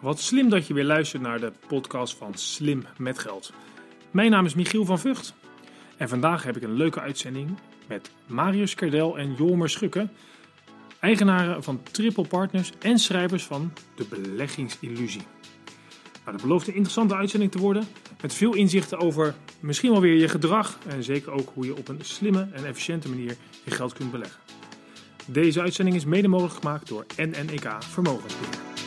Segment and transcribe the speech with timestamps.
[0.00, 3.52] Wat slim dat je weer luistert naar de podcast van Slim met Geld.
[4.10, 5.34] Mijn naam is Michiel van Vught
[5.96, 10.08] en vandaag heb ik een leuke uitzending met Marius Kerdel en Jolmer Schukke,
[11.00, 15.22] eigenaren van Triple Partners en schrijvers van De Beleggingsillusie.
[16.24, 17.88] Nou, dat belooft een interessante uitzending te worden
[18.20, 21.88] met veel inzichten over misschien wel weer je gedrag en zeker ook hoe je op
[21.88, 24.40] een slimme en efficiënte manier je geld kunt beleggen.
[25.26, 28.77] Deze uitzending is mede mogelijk gemaakt door NNEK Vermogensbeheer.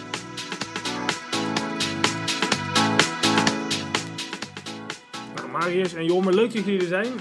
[5.61, 7.13] Marius en Jolmer, leuk dat jullie er zijn.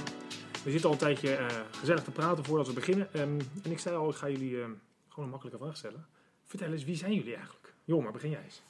[0.64, 3.08] We zitten al een tijdje eh, gezellig te praten voordat we beginnen.
[3.12, 4.70] Ehm, en ik zei al, ik ga jullie ehm,
[5.08, 6.06] gewoon een makkelijke vraag stellen.
[6.44, 7.74] Vertel eens, wie zijn jullie eigenlijk?
[7.84, 8.62] Jolmer, begin jij eens.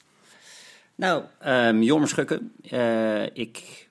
[0.94, 2.42] Nou, um, Jormer Schukke.
[2.70, 3.88] Uh, ik,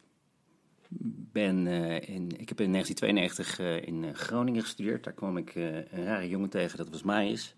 [1.31, 5.03] ben, uh, in, ik heb in 1992 uh, in Groningen gestudeerd.
[5.03, 7.55] Daar kwam ik een rare jongen tegen, dat was Marius.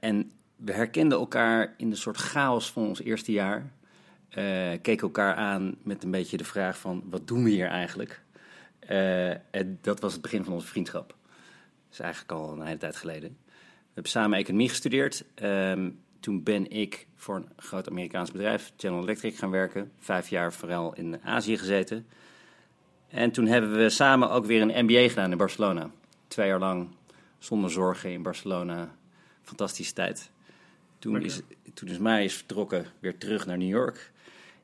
[0.00, 3.72] en we herkenden elkaar in de soort chaos van ons eerste jaar.
[4.82, 8.20] Keken elkaar aan met een beetje de vraag van, wat doen we hier eigenlijk?
[9.50, 11.08] en dat was het begin van onze vriendschap.
[11.08, 13.36] Dat is eigenlijk al een hele tijd geleden.
[13.46, 15.24] We hebben samen economie gestudeerd.
[15.42, 19.92] Um, toen ben ik voor een groot Amerikaans bedrijf, General Electric, gaan werken.
[19.98, 22.06] Vijf jaar vooral in Azië gezeten.
[23.08, 25.90] En toen hebben we samen ook weer een MBA gedaan in Barcelona.
[26.28, 26.88] Twee jaar lang
[27.38, 28.94] zonder zorgen in Barcelona.
[29.42, 30.30] Fantastische tijd.
[30.98, 31.40] Toen is,
[31.74, 34.11] toen is Marius vertrokken weer terug naar New York.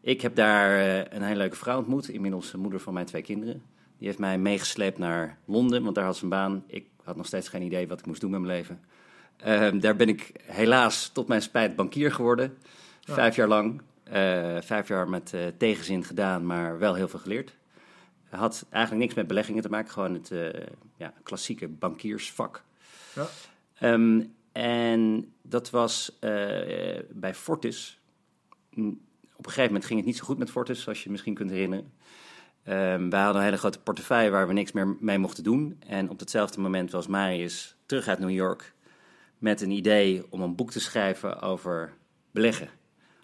[0.00, 0.78] Ik heb daar
[1.12, 3.62] een hele leuke vrouw ontmoet, inmiddels de moeder van mijn twee kinderen.
[3.98, 6.64] Die heeft mij meegesleept naar Londen, want daar had ze een baan.
[6.66, 8.80] Ik had nog steeds geen idee wat ik moest doen met mijn leven.
[9.46, 12.58] Uh, daar ben ik helaas tot mijn spijt bankier geworden.
[13.00, 13.14] Ja.
[13.14, 13.82] Vijf jaar lang.
[14.12, 17.56] Uh, vijf jaar met uh, tegenzin gedaan, maar wel heel veel geleerd.
[18.28, 20.32] Had eigenlijk niks met beleggingen te maken, gewoon het
[20.96, 22.62] ja, klassieke bankiersvak.
[23.14, 23.26] Ja.
[23.92, 26.18] Um, en dat was
[27.10, 28.00] bij Fortis.
[29.38, 31.50] Op een gegeven moment ging het niet zo goed met Fortis, zoals je misschien kunt
[31.50, 31.92] herinneren.
[32.68, 35.76] Um, wij hadden een hele grote portefeuille waar we niks meer mee mochten doen.
[35.86, 38.74] En op hetzelfde moment was Marius terug uit New York
[39.38, 41.92] met een idee om een boek te schrijven over
[42.30, 42.68] beleggen.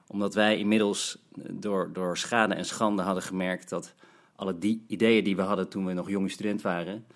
[0.07, 1.19] Omdat wij inmiddels
[1.51, 3.95] door, door schade en schande hadden gemerkt dat
[4.37, 7.07] alle die ideeën die we hadden toen we nog jonge student waren.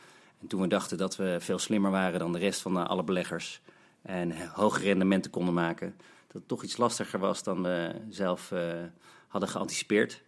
[0.40, 3.60] En toen we dachten dat we veel slimmer waren dan de rest van alle beleggers.
[4.02, 5.94] En hoge rendementen konden maken.
[6.28, 8.82] Dat het toch iets lastiger was dan we zelf uh,
[9.28, 10.22] hadden geanticipeerd.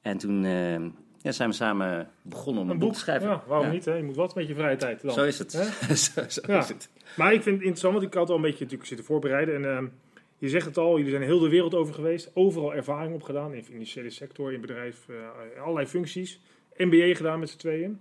[0.00, 0.80] En toen uh,
[1.24, 3.28] ja, zijn we samen begonnen om een, een boek, boek, te schrijven.
[3.28, 3.72] Ja, waarom ja.
[3.72, 3.84] niet?
[3.84, 3.94] Hè?
[3.94, 5.02] Je moet wat met je vrije tijd.
[5.02, 5.12] Dan.
[5.12, 5.52] Zo is het.
[6.12, 6.58] zo, zo ja.
[6.58, 6.90] is het.
[7.16, 9.54] Maar ik vind het interessant, want ik had al een beetje natuurlijk zitten voorbereiden.
[9.54, 9.90] En uh,
[10.38, 12.30] je zegt het al, jullie zijn heel de wereld over geweest.
[12.34, 13.52] Overal ervaring op gedaan.
[13.52, 16.40] In de financiële sector, in bedrijf, uh, allerlei functies.
[16.76, 18.00] MBA gedaan met z'n tweeën.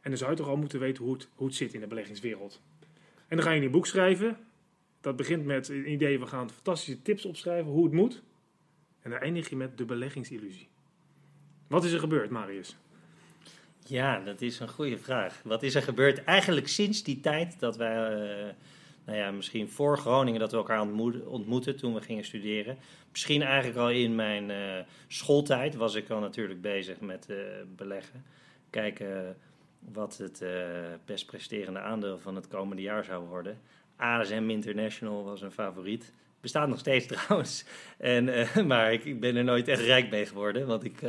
[0.00, 1.86] En dan zou je toch al moeten weten hoe het, hoe het zit in de
[1.86, 2.60] beleggingswereld.
[3.28, 4.36] En dan ga je een boek schrijven.
[5.02, 8.22] Dat begint met een idee, we gaan fantastische tips opschrijven, hoe het moet.
[9.00, 10.68] En dan eindig je met de beleggingsillusie.
[11.68, 12.76] Wat is er gebeurd, Marius?
[13.86, 15.40] Ja, dat is een goede vraag.
[15.44, 18.52] Wat is er gebeurd eigenlijk sinds die tijd dat wij, uh,
[19.04, 20.80] nou ja, misschien voor Groningen dat we elkaar
[21.26, 22.78] ontmoetten toen we gingen studeren.
[23.10, 27.36] Misschien eigenlijk al in mijn uh, schooltijd was ik al natuurlijk bezig met uh,
[27.76, 28.24] beleggen.
[28.70, 29.36] Kijken
[29.78, 30.44] wat het
[31.04, 33.60] best presterende aandeel van het komende jaar zou worden.
[33.96, 36.12] ASM International was een favoriet.
[36.40, 37.64] Bestaat nog steeds trouwens.
[37.98, 38.24] En,
[38.66, 41.00] maar ik, ik, ben er nooit echt rijk mee geworden, want ik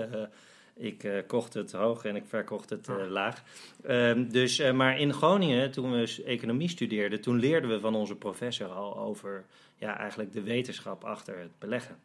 [0.76, 3.44] ik uh, kocht het hoog en ik verkocht het uh, laag.
[3.88, 8.68] Um, dus, maar in Groningen, toen we economie studeerden, toen leerden we van onze professor
[8.68, 9.46] al over
[9.78, 12.00] ja, eigenlijk de wetenschap achter het beleggen.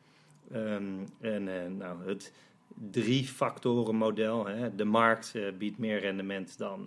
[0.55, 2.33] Um, en nou, het
[2.75, 4.47] drie factoren model.
[4.47, 4.75] Hè.
[4.75, 6.85] De markt biedt meer rendement dan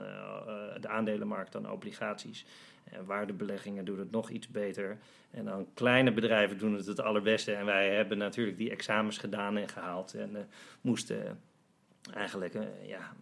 [0.81, 2.46] de aandelenmarkt dan obligaties.
[2.84, 4.97] En waardebeleggingen doen het nog iets beter.
[5.31, 7.53] En dan kleine bedrijven doen het het allerbeste.
[7.53, 10.14] En wij hebben natuurlijk die examens gedaan en gehaald.
[10.14, 10.50] En
[10.81, 11.40] moesten
[12.14, 13.14] eigenlijk, uh, ja,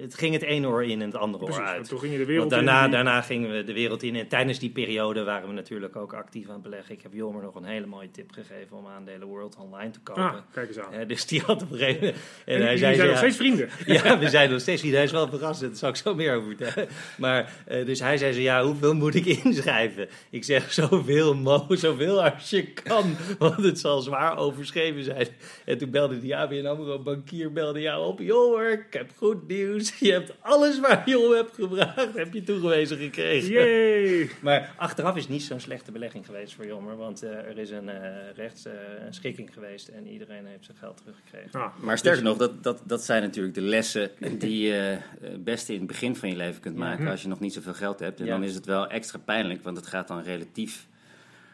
[0.00, 1.88] het ging het ene oor in en het andere Precies, oor uit.
[1.88, 2.90] Toen ging je de wereld Want daarna, in.
[2.90, 4.16] daarna gingen we de wereld in.
[4.16, 6.94] En tijdens die periode waren we natuurlijk ook actief aan het beleggen.
[6.94, 10.22] Ik heb Jomer nog een hele mooie tip gegeven om aandelen World Online te kopen.
[10.22, 10.94] Ah, kijk eens aan.
[10.94, 12.22] Uh, dus die had op een gegeven moment...
[12.44, 13.68] En, en hij zei, zijn ja, nog steeds vrienden.
[13.86, 15.00] Ja, we zijn nog steeds vrienden.
[15.00, 16.88] Hij is wel verrast, daar zal ik zo meer over vertellen.
[17.18, 20.08] Maar, uh, dus hij zei zo, ja, hoeveel moet ik inschrijven?
[20.30, 25.28] Ik zeg, zoveel, mo, zoveel als je kan, want het zal zwaar overschreven zijn.
[25.64, 28.20] En toen belde die ABN AMRO bankier belde jou op.
[28.24, 29.98] Joh, ik heb goed nieuws.
[29.98, 33.50] Je hebt alles waar je om hebt gevraagd, heb je toegewezen gekregen.
[33.50, 34.30] Yay.
[34.40, 36.96] Maar achteraf is niet zo'n slechte belegging geweest voor Jommer.
[36.96, 37.94] Want uh, er is een uh,
[38.34, 41.60] rechtsschikking uh, geweest en iedereen heeft zijn geld teruggekregen.
[41.60, 45.44] Ah, maar sterker dus, nog, dat, dat, dat zijn natuurlijk de lessen die je het
[45.44, 47.04] beste in het begin van je leven kunt maken.
[47.04, 47.10] Ja.
[47.10, 48.20] Als je nog niet zoveel geld hebt.
[48.20, 48.32] En ja.
[48.32, 50.86] dan is het wel extra pijnlijk, want het gaat dan relatief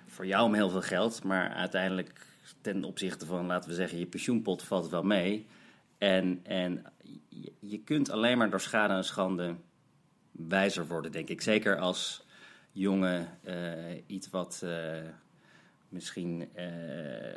[0.07, 1.25] voor jou om heel veel geld.
[1.25, 2.13] Maar uiteindelijk
[2.61, 5.47] ten opzichte van, laten we zeggen, je pensioenpot valt het wel mee.
[6.01, 6.85] En, en
[7.59, 9.55] je, kunt alleen maar door schade en schande
[10.31, 11.41] wijzer worden, denk ik.
[11.41, 12.27] Zeker als
[12.73, 13.57] jonge, eh,
[14.07, 14.71] iets wat eh,
[15.89, 16.67] misschien eh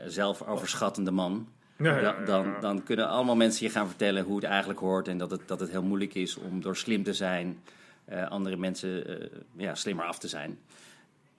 [0.05, 1.47] zelfoverschattende man.
[1.77, 5.07] Ja, ja, Dan- ja, dan, kunnen allemaal mensen je gaan vertellen hoe het eigenlijk hoort.
[5.07, 7.59] En dat het, dat het heel moeilijk is om door slim te zijn,
[8.05, 10.59] eh, andere mensen eh, ja, slimmer af te zijn.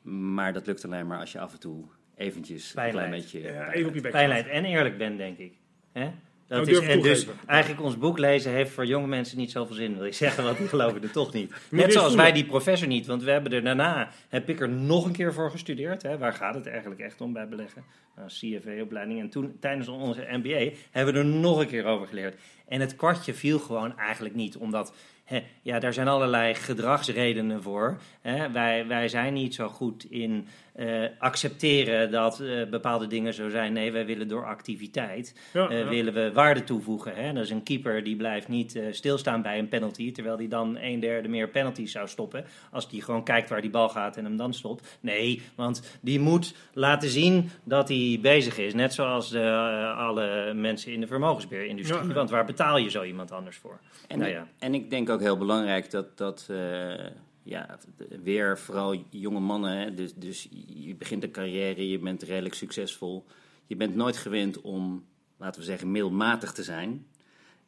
[0.03, 1.85] Maar dat lukt alleen maar als je af en toe
[2.15, 3.71] eventjes een klein beetje...
[3.73, 4.13] Even op je bek.
[4.13, 5.53] En eerlijk bent, denk ik.
[5.93, 6.11] Hè?
[6.47, 9.75] Dat Nou, is, en dus eigenlijk ons boek lezen heeft voor jonge mensen niet zoveel
[9.75, 11.53] zin, wil ik zeggen, want die geloven er toch niet.
[11.71, 15.05] Net zoals wij die professor niet, want we hebben er daarna, heb ik er nog
[15.05, 16.03] een keer voor gestudeerd.
[16.03, 16.19] Hè?
[16.19, 17.85] Waar gaat het eigenlijk echt om bij beleggen?
[18.17, 19.21] Nou, CFA-opleiding.
[19.21, 22.37] En toen, tijdens onze MBA, hebben we er nog een keer over geleerd.
[22.69, 24.95] En het kwartje viel gewoon eigenlijk niet, omdat...
[25.25, 27.99] Hè, ja, daar zijn allerlei gedragsredenen voor.
[28.21, 28.51] Hè.
[28.51, 33.73] Wij, wij zijn niet zo goed in eh, accepteren dat eh, bepaalde dingen zo zijn.
[33.73, 35.89] Nee, wij willen door activiteit Ja, eh, ja.
[35.89, 37.15] willen we waarde toevoegen.
[37.15, 37.33] Hè?
[37.33, 41.01] Dat is een keeper die blijft niet stilstaan bij een penalty, terwijl die dan een
[41.01, 42.45] derde meer penalties zou stoppen.
[42.71, 44.99] Als die gewoon kijkt waar die bal gaat en hem dan stopt.
[45.01, 48.75] Nee, want die moet laten zien dat hij bezig is.
[48.75, 52.09] Net zoals alle mensen in de vermogensbeheerindustrie.
[52.09, 52.15] Ja.
[52.15, 53.81] Want waar betaal je zo iemand anders voor?
[54.09, 54.49] En, Nou ja.
[54.59, 57.07] en ik denk ook heel belangrijk dat, dat eh,
[57.43, 57.79] ja,
[58.23, 63.25] weer vooral jonge mannen, hè, dus, dus je begint een carrière, je bent redelijk succesvol.
[63.67, 65.05] Je bent nooit gewend om,
[65.37, 67.07] laten we zeggen, middelmatig te zijn.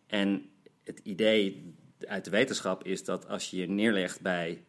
[0.06, 0.49] En
[0.85, 4.65] het idee uit de wetenschap is dat als je je neerlegt bij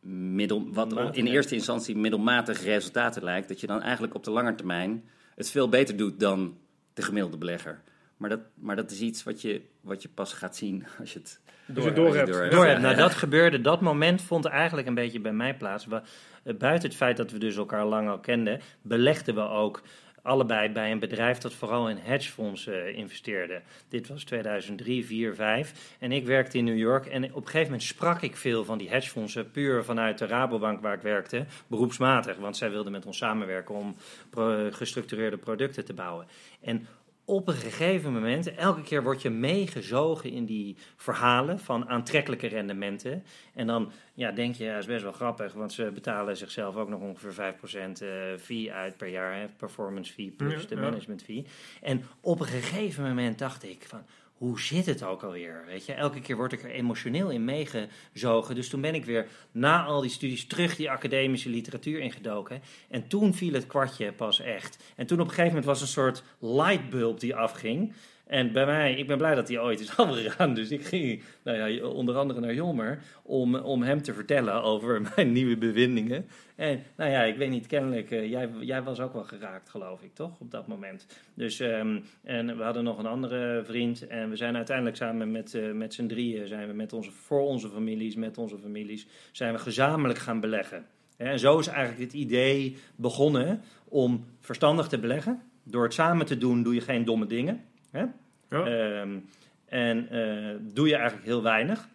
[0.00, 4.30] middel, wat in Middelmatig, eerste instantie middelmatige resultaten lijkt, dat je dan eigenlijk op de
[4.30, 5.04] lange termijn
[5.34, 6.58] het veel beter doet dan
[6.94, 7.82] de gemiddelde belegger.
[8.18, 11.18] Maar dat, maar dat is iets wat je, wat je pas gaat zien als je
[11.18, 12.50] het je door hebt.
[12.50, 12.80] door hebt.
[12.80, 15.86] Nou, dat gebeurde, dat moment vond eigenlijk een beetje bij mij plaats.
[15.86, 16.02] We,
[16.44, 19.82] eh, buiten het feit dat we dus elkaar lang al kenden, belegden we ook
[20.22, 23.62] allebei bij een bedrijf dat vooral in hedgefondsen eh, investeerde.
[23.88, 25.96] Dit was 2003, 4, 5.
[25.98, 27.06] En ik werkte in New York.
[27.06, 30.80] En op een gegeven moment sprak ik veel van die hedgefondsen, puur vanuit de Rabobank
[30.80, 32.36] waar ik werkte, beroepsmatig.
[32.36, 33.96] Want zij wilden met ons samenwerken om
[34.30, 36.26] pro- gestructureerde producten te bouwen.
[36.60, 36.86] En
[37.28, 43.24] op een gegeven moment, elke keer word je meegezogen in die verhalen van aantrekkelijke rendementen.
[43.54, 46.88] En dan ja, denk je, ja, is best wel grappig, want ze betalen zichzelf ook
[46.88, 48.08] nog ongeveer 5% eh,
[48.38, 51.46] fee uit per jaar, hè, performance fee plus Ja, de management fee.
[51.82, 54.02] En op een gegeven moment dacht ik van,
[54.38, 55.64] hoe zit het ook alweer?
[55.66, 58.54] Weet je, elke keer word ik er emotioneel in meegezogen.
[58.54, 62.62] Dus toen ben ik weer na al die studies terug die academische literatuur ingedoken.
[62.88, 64.78] En toen viel het kwartje pas echt.
[64.96, 67.92] En toen op een gegeven moment was een soort lightbulb die afging.
[68.28, 70.54] En bij mij, ik ben blij dat hij ooit is afgegaan.
[70.54, 75.00] Dus ik ging nou ja, onder andere naar Jolmer om, om hem te vertellen over
[75.16, 76.26] mijn nieuwe bevindingen.
[76.56, 80.02] En nou ja, ik weet niet, kennelijk, eh, jij, jij was ook wel geraakt, geloof
[80.02, 80.40] ik, toch?
[80.40, 81.06] Op dat moment.
[81.34, 84.06] Dus, ehm, en we hadden nog een andere vriend.
[84.06, 87.42] En we zijn uiteindelijk samen met, eh, met z'n drieën, zijn we met onze, voor
[87.42, 90.86] onze families, met onze families, zijn we gezamenlijk gaan beleggen.
[91.16, 95.42] En zo is eigenlijk het idee begonnen om verstandig te beleggen.
[95.62, 97.64] Door het samen te doen, doe je geen domme dingen.
[97.90, 98.04] Hè?
[98.50, 98.64] Ja.
[98.64, 99.18] Ehm,
[99.64, 101.88] en eh, doe je eigenlijk heel weinig.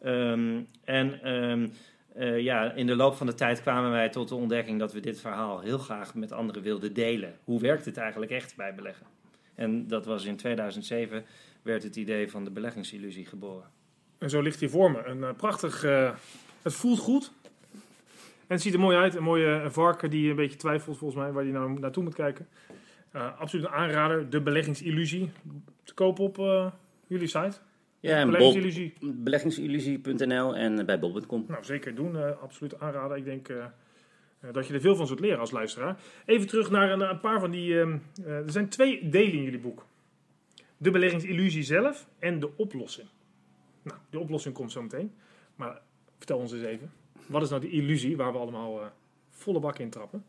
[0.00, 1.68] Ehm, en ehm,
[2.14, 5.00] eh, ja, in de loop van de tijd kwamen wij tot de ontdekking dat we
[5.00, 7.34] dit verhaal heel graag met anderen wilden delen.
[7.44, 9.06] Hoe werkt het eigenlijk echt bij beleggen?
[9.54, 11.24] En dat was in 2007
[11.62, 13.70] werd het idee van de beleggingsillusie geboren.
[14.18, 15.04] En zo ligt hij voor me.
[15.04, 15.82] Een eh, prachtig...
[16.62, 17.32] het voelt goed.
[18.46, 19.14] En het ziet er mooi uit.
[19.14, 22.48] Een mooie varken die een beetje twijfelt volgens mij waar hij nou naartoe moet kijken.
[23.16, 24.30] Eh, absoluut een aanrader.
[24.30, 25.30] De beleggingsillusie.
[25.84, 26.70] Te koop op eh,
[27.06, 27.56] jullie site.
[28.00, 28.94] Ja, en Beleggingsillusie.
[29.00, 31.44] beleggingsillusie.nl en bij Bob.com.
[31.48, 32.16] Nou, zeker doen.
[32.16, 33.16] eh, absoluut aanraden.
[33.16, 35.96] Ik denk eh, eh, dat je er veel van zult leren als luisteraar.
[36.24, 37.80] Even terug naar een, een paar van die...
[37.80, 39.86] ehm, eh, er zijn twee delen in jullie boek.
[40.76, 43.08] De beleggingsillusie zelf en de oplossing.
[43.82, 45.12] Nou, de oplossing komt zo meteen.
[45.56, 45.80] Maar
[46.18, 46.92] vertel ons eens even.
[47.26, 48.86] Wat is nou die illusie waar we allemaal eh,
[49.30, 50.24] volle bak in trappen?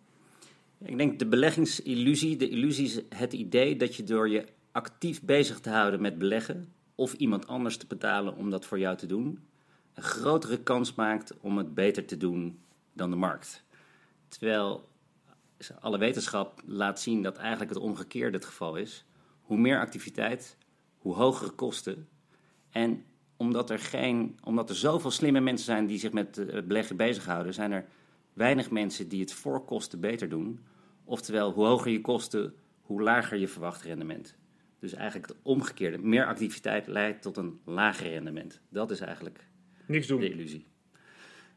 [0.84, 2.36] Ik denk de beleggingsillusie.
[2.36, 6.74] De illusie is het idee dat je door je actief bezig te houden met beleggen
[6.96, 9.40] of iemand anders te betalen om dat voor jou te doen,
[9.94, 12.60] een grotere kans maakt om het beter te doen
[12.94, 13.64] dan de markt.
[14.28, 14.90] Terwijl
[15.80, 19.06] alle wetenschap laat zien dat eigenlijk het omgekeerde het geval is.
[19.42, 20.58] Hoe meer activiteit,
[20.98, 22.08] hoe hogere kosten.
[22.70, 23.04] En
[23.38, 27.54] omdat er, geen, omdat er zoveel slimme mensen zijn die zich met eh, beleggen bezighouden,
[27.54, 27.86] zijn er
[28.38, 30.60] weinig mensen die het voor kosten beter doen.
[31.04, 34.36] Oftewel, hoe hoger je kosten, hoe lager je verwacht rendement.
[34.80, 35.98] Dus eigenlijk het omgekeerde.
[35.98, 38.62] Meer activiteit leidt tot een lager rendement.
[38.70, 39.48] Dat is eigenlijk
[39.86, 40.20] Niks doen.
[40.20, 40.66] de illusie.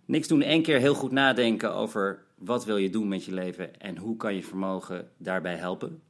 [0.04, 3.80] Niks doen, één keer heel goed nadenken over wat wil je doen met je leven
[3.80, 6.02] en hoe kan je vermogen daarbij helpen.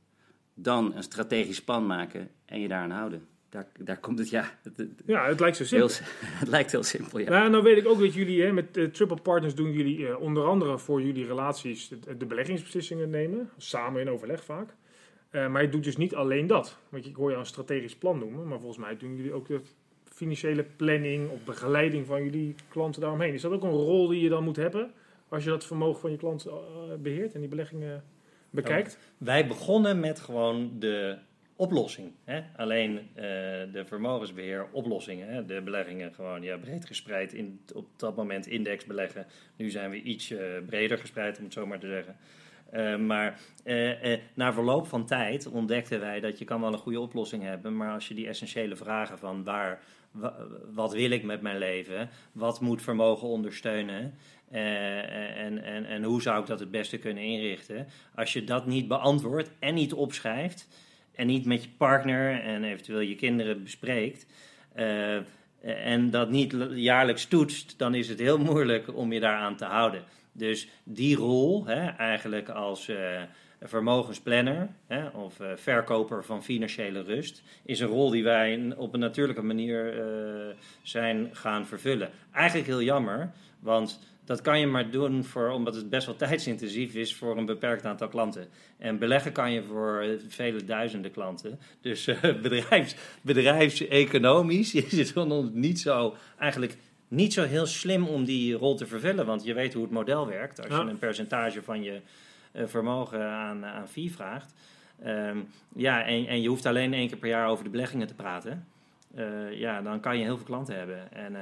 [0.54, 3.26] dan een strategisch plan maken en je daaraan houden.
[3.50, 4.58] Daar, daar komt het, ja.
[4.62, 5.88] Het, Ja, het lijkt zo simpel.
[5.88, 6.06] heel,
[6.42, 7.30] het lijkt heel simpel, ja.
[7.30, 10.20] Nou, nou weet ik ook dat jullie hè, met eh, Triple Partners doen jullie eh,
[10.20, 13.50] onder andere voor jullie relaties de, de beleggingsbeslissingen nemen.
[13.56, 14.74] Samen in overleg vaak.
[15.30, 16.76] Eh, maar je doet dus niet alleen dat.
[16.88, 18.48] Want ik hoor je een strategisch plan noemen.
[18.48, 19.60] Maar volgens mij doen jullie ook de
[20.04, 23.34] financiële planning of begeleiding van jullie klanten daaromheen.
[23.34, 24.92] Is dat ook een rol die je dan moet hebben
[25.28, 26.54] als je dat vermogen van je klant eh,
[26.98, 28.04] beheert en die beleggingen
[28.50, 28.98] bekijkt?
[29.18, 31.18] Wij begonnen met gewoon de
[31.60, 32.12] oplossing.
[32.24, 32.42] Hè?
[32.56, 33.24] Alleen eh,
[33.72, 35.28] de vermogensbeheer oplossingen.
[35.28, 35.44] Hè?
[35.44, 37.32] De beleggingen gewoon ja, breed gespreid.
[37.32, 39.26] In, op dat moment index beleggen.
[39.56, 42.16] Nu zijn we iets eh, breder gespreid, om het zo maar te zeggen.
[42.70, 43.40] Eh, maar
[44.34, 47.76] na verloop van tijd ontdekten wij dat je kan wel een goede oplossing hebben.
[47.76, 50.36] Maar als je die essentiële vragen van waar, wa-
[50.72, 52.08] wat wil ik met mijn leven?
[52.32, 54.14] Wat moet vermogen ondersteunen?
[54.50, 57.86] En, en, en hoe zou ik dat het beste kunnen inrichten?
[58.14, 60.68] Als je dat niet beantwoordt en niet opschrijft
[61.20, 64.26] en niet met je partner en eventueel je kinderen bespreekt
[64.74, 65.16] eh,
[65.60, 70.02] en dat niet jaarlijks toetst, dan is het heel moeilijk om je daaraan te houden.
[70.32, 73.22] Dus die rol, hè, eigenlijk als eh,
[73.60, 79.00] vermogensplanner hè, of eh, verkoper van financiële rust, is een rol die wij op een
[79.00, 80.04] natuurlijke manier
[80.82, 82.10] zijn gaan vervullen.
[82.32, 84.00] Eigenlijk heel jammer, want
[84.30, 87.84] dat kan je maar doen voor, omdat het best wel tijdsintensief is voor een beperkt
[87.84, 88.48] aantal klanten.
[88.78, 91.58] En beleggen kan je voor eh, vele duizenden klanten.
[91.80, 96.76] Dus eh, bedrijfs, bedrijfseconomisch is het niet zo, eigenlijk
[97.08, 99.26] niet zo heel slim om die rol te vervullen.
[99.26, 100.58] Want je weet hoe het model werkt.
[100.60, 100.82] Als Ja.
[100.82, 102.00] je een percentage van je
[102.52, 104.54] eh, vermogen aan, aan fee vraagt.
[105.02, 105.38] Ehm,
[105.76, 108.66] ja, en, en je hoeft alleen één keer per jaar over de beleggingen te praten.
[109.14, 111.12] Eh, ja, dan kan je heel veel klanten hebben.
[111.12, 111.36] En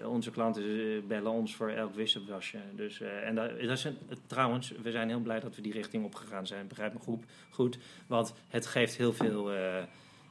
[0.00, 2.58] eh, onze klanten eh, bellen ons voor elk wisselwasje.
[2.74, 3.86] Dus, en dat, is
[4.26, 6.66] trouwens, we zijn heel blij dat we die richting opgegaan zijn.
[6.68, 9.52] Begrijp me goed, goed want het geeft heel veel,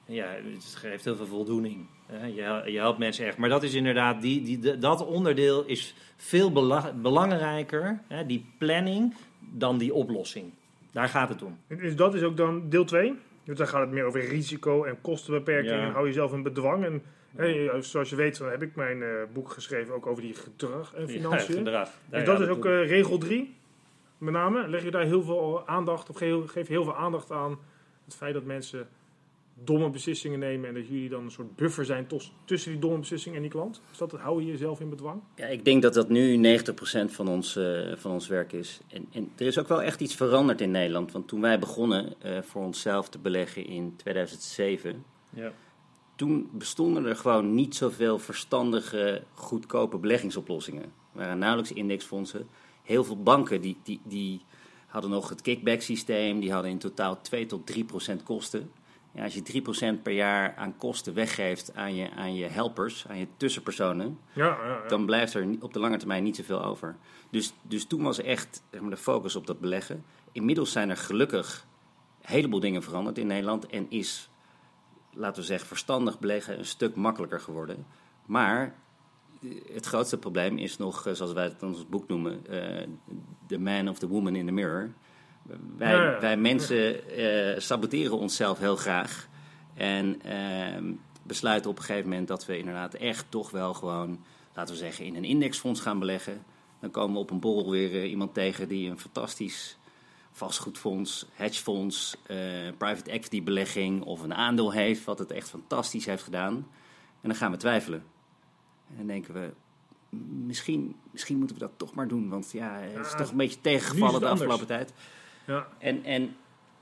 [0.05, 1.86] ja, het geeft heel veel voldoening.
[2.10, 3.38] Je, je helpt mensen echt.
[3.38, 9.77] Maar dat is inderdaad, die, die, dat onderdeel is veel bela- belangrijker, die planning, dan
[9.77, 10.51] die oplossing.
[10.91, 11.58] Daar gaat het om.
[11.67, 13.13] Dus dat is ook dan deel 2.
[13.50, 15.86] Dus dan gaat het meer over risico en kostenbeperking Ja.
[15.86, 17.01] en hou jezelf in bedwang.
[17.36, 20.94] En zoals je weet, dan heb ik mijn eh, boek geschreven ook over die gedrag
[20.96, 21.56] en Ja, financiën.
[21.56, 21.89] gedrag.
[22.10, 23.56] dus dat is ook eh, regel 3.
[24.18, 27.32] Met name leg je daar heel veel aandacht, of geef, geef je heel veel aandacht
[27.32, 27.60] aan
[28.06, 28.88] het feit dat mensen
[29.63, 33.00] domme beslissingen nemen en dat jullie dan een soort buffer zijn tos- tussen die domme
[33.00, 33.82] beslissingen en die klant.
[33.92, 35.22] Is dat het hou je jezelf in bedwang?
[35.36, 38.80] Ja, ik denk dat dat nu 90% van ons, eh, van ons werk is.
[38.88, 41.12] En, en er is ook wel echt iets veranderd in Nederland.
[41.12, 45.51] Want toen wij begonnen eh, voor onszelf te beleggen in 2007, ja.
[46.16, 50.84] toen bestonden er gewoon niet zoveel verstandige, goedkope beleggingsoplossingen.
[50.84, 52.48] Er waren nauwelijks indexfondsen.
[52.84, 54.42] Heel veel banken die, die, die
[54.89, 58.72] hadden nog het kickback systeem, die hadden in totaal 2 tot 3 procent kosten.
[59.20, 63.06] Ja, als je 3 procent per jaar aan kosten weggeeft aan je, aan je helpers,
[63.08, 64.88] aan je tussenpersonen, Ja, ja, ja.
[64.88, 66.96] dan blijft er op de lange termijn niet zoveel over.
[67.30, 70.06] Dus, dus toen was echt zeg maar, de focus op dat beleggen.
[70.32, 71.66] Inmiddels zijn er gelukkig
[72.22, 74.30] een heleboel dingen veranderd in Nederland en is,
[75.14, 77.86] laten we zeggen, verstandig beleggen een stuk makkelijker geworden.
[78.26, 78.76] Maar
[79.42, 82.88] eh, het grootste probleem is nog, eh, zoals wij het in ons boek noemen, eh,
[83.48, 84.94] the man of the woman in the mirror.
[85.77, 86.20] Wij, Ja, ja.
[86.20, 89.27] wij mensen eh, saboteren onszelf heel graag.
[89.74, 90.91] En ehm,
[91.24, 94.24] besluiten op een gegeven moment dat we inderdaad echt toch wel gewoon,
[94.56, 96.44] laten we zeggen, in een indexfonds gaan beleggen.
[96.79, 99.77] Dan komen we op een borrel weer eh, iemand tegen die een fantastisch
[100.32, 102.38] vastgoedfonds, hedgefonds, eh,
[102.77, 106.53] private equity belegging of een aandeel heeft, wat het echt fantastisch heeft gedaan.
[107.22, 108.03] En dan gaan we twijfelen.
[108.89, 109.51] En dan denken we,
[110.10, 113.38] "M- misschien, misschien moeten we dat toch maar doen, want ja, het is toch een
[113.38, 114.94] beetje tegengevallen de afgelopen tijd.
[115.50, 115.68] Ja.
[115.77, 116.36] En, en,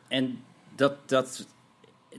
[0.08, 0.44] en
[0.76, 1.48] dat, dat,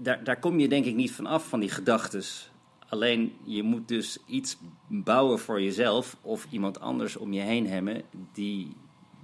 [0.00, 2.50] daar, daar kom je denk ik niet van af, van die gedachtes.
[2.88, 8.02] Alleen je moet dus iets bouwen voor jezelf of iemand anders om je heen hebben
[8.33, 8.76] die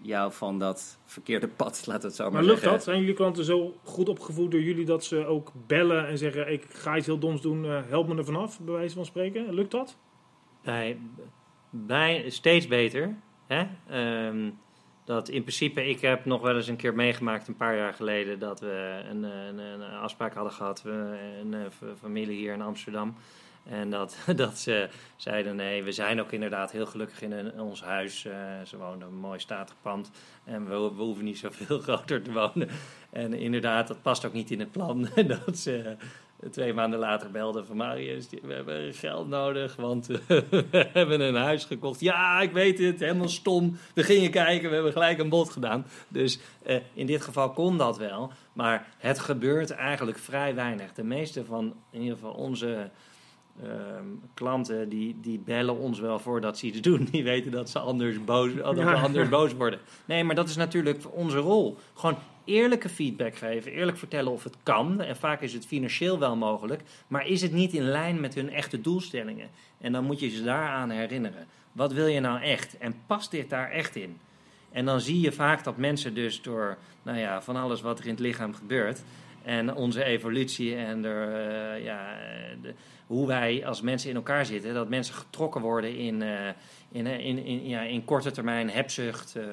[0.03, 2.77] jou van dat verkeerde pad, laat het zo maar, Maar lukt zeggen.
[2.77, 2.85] dat?
[2.85, 6.65] Zijn jullie klanten zo goed opgevoed door jullie dat ze ook bellen en zeggen: Ik
[6.69, 9.55] ga iets heel doms doen, eh, help me er vanaf, bij wijze van spreken?
[9.55, 9.97] Lukt dat?
[10.65, 10.99] bij,
[11.71, 13.17] bij steeds beter.
[13.47, 13.67] Hè?
[13.89, 14.51] Ehm,
[15.05, 18.39] dat in principe, ik heb nog wel eens een keer meegemaakt een paar jaar geleden
[18.39, 21.57] dat we een, een, een afspraak hadden gehad, we, een,
[22.01, 23.15] familie hier in Amsterdam.
[23.65, 28.25] En dat, dat ze zeiden, nee, we zijn ook inderdaad heel gelukkig in, ons huis.
[28.25, 28.35] Eh,
[28.67, 30.11] ze wonen een mooi statig pand
[30.45, 32.69] en we, we hoeven niet zoveel groter te wonen.
[33.11, 35.09] En inderdaad, dat past ook niet in het plan
[35.45, 35.97] dat ze
[36.51, 40.07] twee maanden later belde van Marius, we hebben geld nodig, want
[40.71, 42.01] we hebben een huis gekocht.
[42.01, 43.77] Ja, ik weet het, helemaal stom.
[43.95, 45.87] We gingen kijken, we hebben gelijk een bod gedaan.
[46.09, 50.93] Dus uh, in dit geval kon dat wel, maar het gebeurt eigenlijk vrij weinig.
[50.93, 52.91] De meeste van in ieder geval onze
[53.63, 57.09] Ehm, klanten die, die bellen ons wel voordat ze iets doen.
[57.11, 59.79] Die weten dat ze anders boos, dat we anders boos worden.
[60.05, 61.77] Nee, maar dat is natuurlijk onze rol.
[61.95, 65.01] Gewoon eerlijke feedback geven, eerlijk vertellen of het kan.
[65.01, 68.51] En vaak is het financieel wel mogelijk, maar is het niet in lijn met hun
[68.51, 69.49] echte doelstellingen?
[69.81, 71.47] En dan moet je ze daaraan herinneren.
[71.73, 72.79] Wat wil je nou echt?
[72.79, 74.19] En past dit daar echt in?
[74.73, 78.05] En dan zie je vaak dat mensen dus door nou ja, van alles wat er
[78.05, 79.03] in het lichaam gebeurt
[79.45, 82.17] en onze evolutie en de, uh, ja,
[83.07, 86.49] hoe wij als mensen in elkaar zitten, dat mensen getrokken worden in, uh,
[86.93, 89.45] in, in, in, ja, in korte termijn hebzucht uh,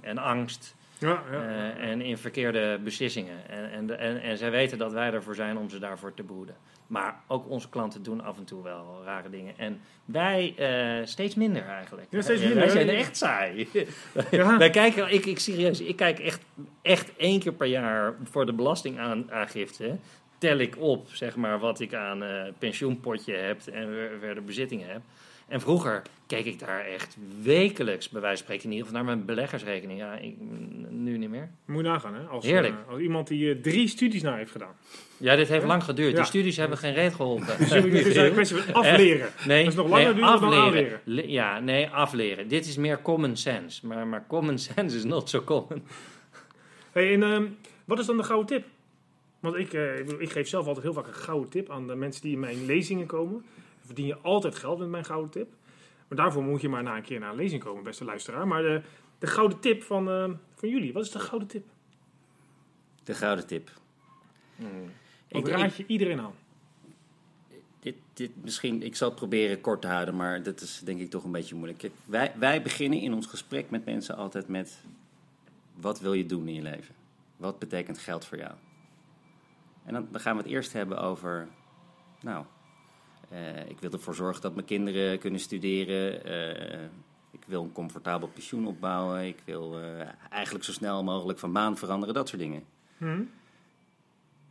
[0.00, 0.74] en angst.
[0.98, 1.72] Ja, ja.
[1.76, 3.48] en in verkeerde beslissingen.
[3.48, 6.56] En, en, en, en zij weten dat wij ervoor zijn om ze daarvoor te behoeden.
[6.86, 9.58] Maar ook onze klanten doen af en toe wel rare dingen.
[9.58, 10.54] En wij
[11.00, 12.06] uh, steeds minder eigenlijk.
[12.10, 12.58] Ja, steeds minder.
[12.58, 13.68] Wij zijn echt saai.
[14.30, 14.58] Ja.
[14.58, 16.42] wij kijken, ik, ik serieus, ik kijk echt,
[16.82, 19.96] echt één keer per jaar voor de belastingaangifte.
[20.38, 23.88] Tel ik op, zeg maar, wat ik aan uh, pensioenpotje heb en
[24.20, 25.00] verder bezittingen heb.
[25.48, 29.14] En vroeger keek ik daar echt wekelijks, bij wijze van spreken, in ieder geval naar
[29.14, 29.98] mijn beleggersrekening.
[29.98, 30.34] Ja, ik,
[30.88, 31.50] nu niet meer.
[31.64, 32.22] Moet je nagaan, hè?
[32.22, 32.74] Als, Heerlijk.
[32.74, 34.76] Uh, als iemand die uh, drie studies naar heeft gedaan.
[35.16, 36.10] Ja, dit heeft lang geduurd.
[36.10, 36.16] Ja.
[36.16, 37.58] Die studies hebben geen reet geholpen.
[37.58, 39.28] Dus dus een kwestie van afleren.
[39.46, 40.50] Nee, dat is nog langer nee, afleren.
[40.50, 41.00] dan aanleren.
[41.04, 42.48] Le ja, nee, afleren.
[42.48, 43.86] Dit is meer common sense.
[43.86, 45.82] Maar, maar common sense is not so common.
[46.92, 48.66] Hey, en um, wat is dan de gouden tip?
[49.40, 52.22] Want ik, uh, ik geef zelf altijd heel vaak een gouden tip aan de mensen
[52.22, 53.44] die in mijn lezingen komen.
[53.84, 55.52] Verdien je altijd geld met mijn gouden tip.
[56.08, 58.46] Maar daarvoor moet je maar na een keer naar een lezing komen, beste luisteraar.
[58.46, 58.82] Maar de,
[59.18, 61.66] de gouden tip van, uh, van jullie, wat is de gouden tip?
[63.04, 63.70] De gouden tip.
[64.56, 64.90] Hmm.
[65.28, 66.34] Ik raad je iedereen aan.
[67.80, 71.10] Dit, dit, misschien, ik zal het proberen kort te houden, maar dat is denk ik
[71.10, 71.78] toch een beetje moeilijk.
[71.78, 74.84] Kijk, wij, wij beginnen in ons gesprek met mensen altijd met:
[75.74, 76.94] wat wil je doen in je leven?
[77.36, 78.52] Wat betekent geld voor jou?
[79.84, 81.48] En dan, dan gaan we het eerst hebben over,
[82.20, 82.44] nou,
[83.68, 86.30] ik wil ervoor zorgen dat mijn kinderen kunnen studeren.
[86.30, 86.82] Uh,
[87.30, 89.26] ik wil een comfortabel pensioen opbouwen.
[89.26, 92.64] Ik wil uh, eigenlijk zo snel mogelijk van baan veranderen, dat soort dingen.
[92.98, 93.30] Hmm.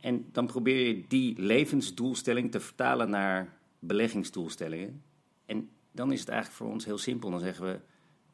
[0.00, 5.02] En dan probeer je die levensdoelstelling te vertalen naar beleggingsdoelstellingen.
[5.46, 7.30] En dan is het eigenlijk voor ons heel simpel.
[7.30, 7.80] Dan zeggen we,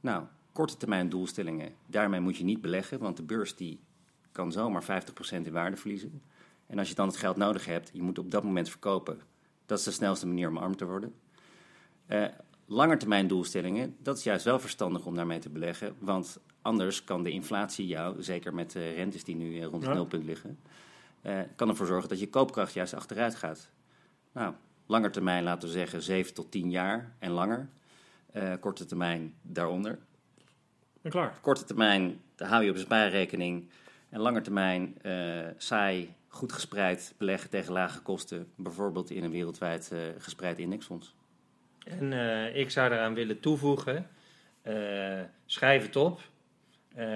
[0.01, 3.81] nou, korte termijn doelstellingen, daarmee moet je niet beleggen, want de beurs die
[4.33, 4.87] kan zomaar 50%
[5.31, 6.23] in waarde verliezen.
[6.67, 9.21] En als je dan het geld nodig hebt, je moet op dat moment verkopen.
[9.71, 11.15] Dat is de snelste manier om arm te worden.
[12.09, 12.25] Uh,
[12.67, 15.97] langetermijn doelstellingen, dat is juist wel verstandig om daarmee te beleggen.
[15.99, 19.93] Want anders kan de inflatie jou, zeker met de rentes die nu rond het ja.
[19.93, 20.59] nulpunt liggen,
[21.23, 23.71] uh, kan ervoor zorgen dat je koopkracht juist achteruit gaat.
[24.33, 24.55] Nou,
[24.87, 27.69] langer termijn laten we zeggen 7 tot 10 jaar en langer.
[28.37, 29.99] Uh, korte termijn daaronder.
[31.03, 31.39] En klaar.
[31.41, 33.71] Korte termijn hou je op een spaarrekening.
[34.09, 38.53] En lange termijn uh, saai, goed gespreid beleggen tegen lage kosten.
[38.57, 41.15] Bijvoorbeeld in een wereldwijd uh, gespreid indexfonds.
[41.85, 44.11] En uh, ik zou daaraan willen toevoegen,
[45.47, 46.21] schrijf het op.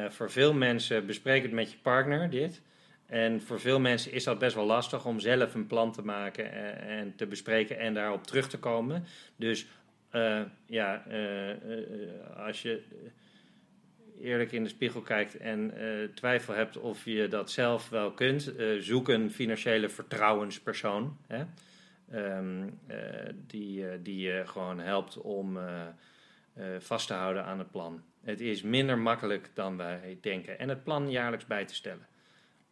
[0.08, 2.62] voor veel mensen bespreek het met je partner, dit.
[3.06, 6.52] En voor veel mensen is dat best wel lastig om zelf een plan te maken
[6.52, 9.04] en, en te bespreken en daarop terug te komen.
[9.36, 9.66] Dus
[10.66, 11.02] ja,
[12.36, 12.82] als je
[14.24, 18.58] eerlijk in de spiegel kijkt en uh, twijfel hebt of je dat zelf wel kunt,
[18.58, 21.16] uh, zoek een financiële vertrouwenspersoon.
[21.26, 21.44] Hè?
[22.38, 22.96] Um, uh,
[23.46, 25.58] die, die je gewoon helpt om
[26.78, 28.02] vast te houden aan het plan.
[28.22, 30.58] Het is minder makkelijk dan wij denken.
[30.58, 32.06] En het plan jaarlijks bij te stellen.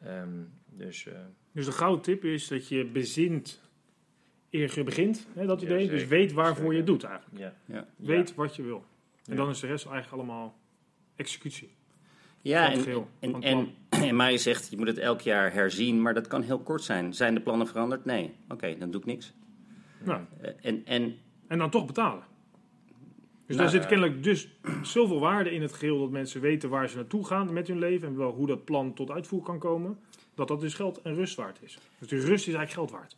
[0.06, 1.06] Um, dus,
[1.52, 3.60] dus de gouden tip is dat je bezint
[4.50, 5.84] eer je begint, hè, dat idee.
[5.84, 6.72] Ja, dus weet waarvoor zeker.
[6.72, 7.38] je het doet eigenlijk.
[7.38, 7.54] Ja.
[7.74, 7.86] Ja.
[7.96, 8.34] Weet ja.
[8.34, 8.84] wat je wil.
[9.24, 10.60] En dan is de rest eigenlijk allemaal
[11.16, 11.75] executie.
[12.40, 13.75] Ja, en, en, en,
[14.09, 17.14] en Maya zegt, je moet het elk jaar herzien, maar dat kan heel kort zijn.
[17.14, 18.05] Zijn de plannen veranderd?
[18.05, 18.25] Nee.
[18.44, 19.33] Oké, okay, dan doe ik niks.
[20.05, 20.20] Nou.
[20.61, 22.22] En, en, en dan toch betalen.
[23.46, 24.48] Dus nou, daar zit kennelijk dus
[24.83, 28.09] zoveel waarde in het geheel dat mensen weten waar ze naartoe gaan met hun leven
[28.09, 29.98] en wel hoe dat plan tot uitvoer kan komen,
[30.35, 31.79] dat dat dus geld en rust waard is.
[31.98, 33.16] Dus die rust is eigenlijk geld waard.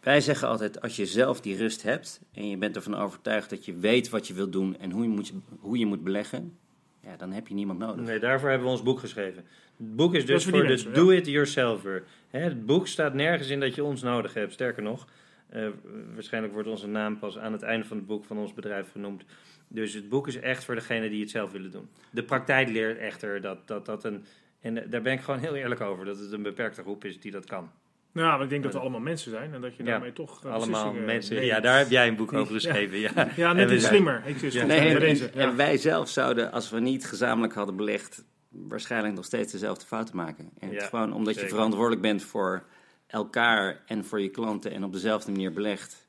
[0.00, 3.64] Wij zeggen altijd, als je zelf die rust hebt en je bent ervan overtuigd dat
[3.64, 6.58] je weet wat je wilt doen en hoe je moet, hoe je moet beleggen,
[7.04, 8.04] ja, dan heb je niemand nodig.
[8.04, 9.44] Nee, daarvoor hebben we ons boek geschreven.
[9.76, 12.04] Het boek is dus voor, voor de do-it-yourselfer.
[12.30, 14.52] Het boek staat nergens in dat je ons nodig hebt.
[14.52, 15.08] Sterker nog,
[15.54, 15.68] uh,
[16.14, 19.24] waarschijnlijk wordt onze naam pas aan het einde van het boek van ons bedrijf genoemd.
[19.68, 21.88] Dus het boek is echt voor degene die het zelf willen doen.
[22.10, 24.24] De praktijk leert echter dat dat, dat een...
[24.60, 27.30] En daar ben ik gewoon heel eerlijk over, dat het een beperkte groep is die
[27.30, 27.70] dat kan.
[28.14, 30.38] Nou, maar ik denk dat we allemaal mensen zijn en dat je Ja, daarmee toch...
[30.44, 31.34] eh, Allemaal beslissingen mensen.
[31.34, 31.46] neemt.
[31.46, 32.38] Ja, daar heb jij een boek Ja.
[32.38, 32.98] over geschreven.
[32.98, 34.22] Ja, Ja, En net iets zijn- slimmer.
[34.26, 34.64] Ik dus Ja.
[34.66, 35.28] Nee, en, deze.
[35.30, 35.48] en- ja.
[35.48, 40.16] en wij zelf zouden, als we niet gezamenlijk hadden belegd, waarschijnlijk nog steeds dezelfde fouten
[40.16, 40.44] maken.
[40.58, 42.64] En het Ja, is gewoon omdat je verantwoordelijk bent voor
[43.06, 46.08] elkaar en voor je klanten en op dezelfde manier belegt,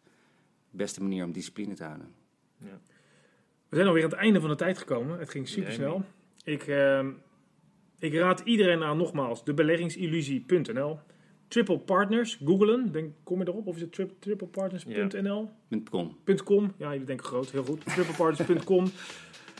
[0.72, 2.14] de beste manier om discipline te houden.
[3.70, 5.20] We zijn alweer aan het einde van de tijd gekomen.
[5.20, 6.04] Het ging super snel.
[6.44, 7.10] Ik, ehm,
[8.00, 11.00] ik raad iedereen aan nogmaals debeleggingsillusie.nl.
[11.48, 12.92] Triple Partners, googelen.
[12.92, 13.68] Denk, kom je erop?
[13.68, 15.50] Of is het tri- triplepartners.nl?
[15.90, 16.18] .com.
[16.44, 16.74] .com.
[16.78, 17.50] Ja, jullie denken groot.
[17.52, 17.86] Heel goed.
[17.86, 18.86] triplepartners.com.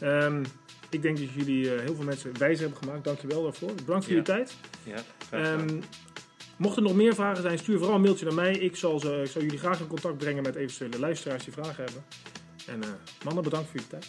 [0.02, 0.44] Ehm
[0.90, 3.04] ik denk dat jullie eh, heel veel mensen wijs hebben gemaakt.
[3.04, 3.74] Dankjewel daarvoor.
[3.76, 4.20] Bedankt voor Ja.
[4.20, 4.56] je tijd.
[4.84, 4.98] Ja,
[5.30, 5.60] gedaan.
[5.70, 5.80] Ehm
[6.58, 8.54] mochten er nog meer vragen zijn, stuur vooral een mailtje naar mij.
[8.58, 11.84] Ik zal, ze, ik zal jullie graag in contact brengen met eventuele luisteraars die vragen
[11.84, 12.04] hebben.
[12.68, 12.90] En eh,
[13.24, 14.08] mannen, bedankt voor je tijd.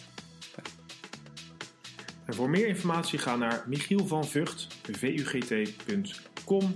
[2.25, 6.71] En voor meer informatie ga naar Michiel van Vught, vugt.com,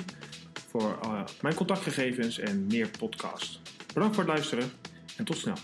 [0.71, 3.60] voor eh, mijn contactgegevens en meer podcast.
[3.93, 4.71] Bedankt voor het luisteren
[5.17, 5.55] en tot snel.